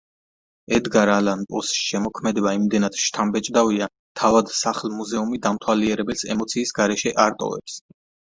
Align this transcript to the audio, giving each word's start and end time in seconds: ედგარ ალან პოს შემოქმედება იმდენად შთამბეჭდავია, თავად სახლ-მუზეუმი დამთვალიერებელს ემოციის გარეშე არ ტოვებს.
ედგარ 0.75 1.09
ალან 1.15 1.41
პოს 1.51 1.73
შემოქმედება 1.87 2.53
იმდენად 2.59 2.97
შთამბეჭდავია, 3.01 3.89
თავად 4.21 4.49
სახლ-მუზეუმი 4.61 5.41
დამთვალიერებელს 5.45 6.27
ემოციის 6.37 6.75
გარეშე 6.81 7.17
არ 7.27 7.37
ტოვებს. 7.43 7.77